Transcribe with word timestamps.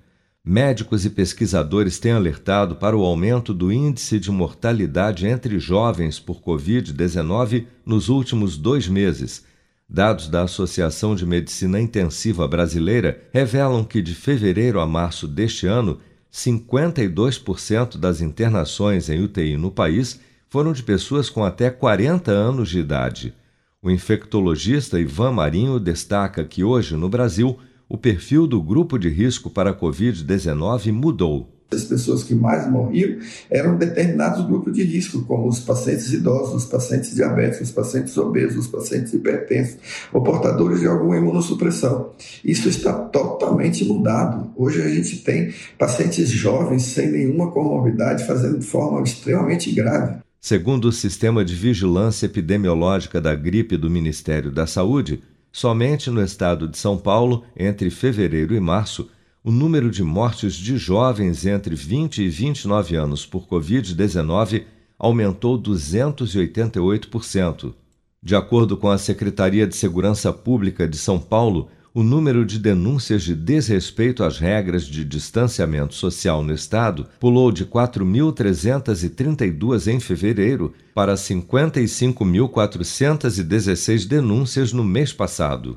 médicos 0.45 1.05
e 1.05 1.11
pesquisadores 1.11 2.01
têm 2.01 2.13
alertado 2.13 2.75
para 2.75 2.97
o 2.97 3.05
aumento 3.05 3.55
do 3.55 3.71
índice 3.73 4.19
de 4.19 4.31
mortalidade 4.31 5.27
entre 5.27 5.59
jovens 5.59 6.19
por 6.19 6.43
Covid-19 6.43 7.67
nos 7.87 8.09
últimos 8.09 8.57
dois 8.57 8.89
meses. 8.89 9.45
Dados 9.89 10.27
da 10.27 10.43
Associação 10.43 11.15
de 11.15 11.25
Medicina 11.25 11.81
Intensiva 11.81 12.49
Brasileira 12.49 13.23
revelam 13.33 13.85
que 13.85 14.03
de 14.03 14.15
fevereiro 14.15 14.81
a 14.81 14.87
março 14.87 15.29
deste 15.29 15.67
ano, 15.67 16.01
52% 16.33 17.99
das 17.99 18.21
internações 18.21 19.09
em 19.09 19.23
UTI 19.23 19.57
no 19.57 19.71
país 19.71 20.19
foram 20.49 20.73
de 20.73 20.83
pessoas 20.83 21.31
com 21.31 21.45
até 21.45 21.71
40 21.71 22.33
anos 22.33 22.71
de 22.71 22.81
idade. 22.81 23.35
O 23.83 23.91
infectologista 23.91 24.99
Ivan 24.99 25.33
Marinho 25.33 25.79
destaca 25.79 26.45
que 26.45 26.65
hoje 26.65 26.97
no 26.97 27.09
Brasil 27.09 27.59
o 27.93 27.99
perfil 27.99 28.47
do 28.47 28.63
grupo 28.63 28.99
de 28.99 29.11
risco 29.11 29.51
para 29.51 29.69
a 29.69 29.79
Covid-19 29.79 30.91
mudou. 30.91 31.53
As 31.71 31.85
pessoas 31.85 32.25
que 32.25 32.35
mais 32.35 32.67
morriam 32.71 33.19
eram 33.51 33.77
determinados 33.77 34.47
grupos 34.47 34.73
de 34.73 34.83
risco, 34.83 35.23
como 35.27 35.47
os 35.47 35.61
pacientes 35.61 36.11
idosos, 36.11 36.65
os 36.65 36.65
pacientes 36.65 37.15
diabéticos, 37.15 37.69
os 37.69 37.75
pacientes 37.75 38.17
obesos, 38.17 38.65
os 38.65 38.67
pacientes 38.67 39.13
hipertensos, 39.13 39.77
ou 40.11 40.23
portadores 40.23 40.81
de 40.81 40.87
alguma 40.87 41.19
imunossupressão. 41.19 42.13
Isso 42.43 42.67
está 42.67 42.95
totalmente 42.95 43.85
mudado. 43.85 44.51
Hoje 44.57 44.81
a 44.81 44.89
gente 44.89 45.19
tem 45.19 45.53
pacientes 45.79 46.31
jovens 46.31 46.85
sem 46.85 47.13
nenhuma 47.13 47.51
comorbidade 47.51 48.25
fazendo 48.27 48.59
de 48.59 48.67
forma 48.67 49.03
extremamente 49.03 49.71
grave. 49.71 50.17
Segundo 50.41 50.87
o 50.87 50.93
Sistema 50.93 51.45
de 51.45 51.55
Vigilância 51.55 52.25
Epidemiológica 52.25 53.21
da 53.21 53.35
Gripe 53.35 53.77
do 53.77 53.91
Ministério 53.91 54.51
da 54.51 54.67
Saúde, 54.67 55.21
Somente 55.53 56.11
no 56.11 56.23
estado 56.23 56.67
de 56.67 56.79
São 56.79 56.97
Paulo, 56.97 57.45
entre 57.55 57.91
fevereiro 57.91 58.55
e 58.55 58.61
março, 58.61 59.11
o 59.45 59.51
número 59.51 59.91
de 59.91 60.03
mortes 60.03 60.55
de 60.55 60.79
jovens 60.79 61.45
entre 61.45 61.75
20 61.75 62.23
e 62.23 62.29
29 62.29 62.97
anos 62.97 63.27
por 63.27 63.47
Covid-19 63.47 64.65
aumentou 64.99 65.61
288%. 65.61 67.75
De 68.23 68.35
acordo 68.35 68.75
com 68.77 68.89
a 68.89 68.97
Secretaria 68.97 69.67
de 69.67 69.77
Segurança 69.77 70.33
Pública 70.33 70.89
de 70.89 70.97
São 70.97 71.19
Paulo, 71.19 71.69
o 71.95 72.03
número 72.03 72.45
de 72.45 72.59
denúncias 72.59 73.23
de 73.23 73.35
desrespeito 73.35 74.23
às 74.25 74.39
regras 74.39 74.85
de 74.85 75.03
distanciamento 75.05 75.95
social 75.95 76.43
no 76.43 76.55
Estado 76.55 77.07
pulou 77.21 77.53
de 77.53 77.67
4.332 77.67 79.89
em 79.89 80.01
fevereiro 80.01 80.73
para 80.95 81.13
55.416 81.15 84.07
denúncias 84.07 84.73
no 84.73 84.83
mês 84.83 85.13
passado. 85.13 85.77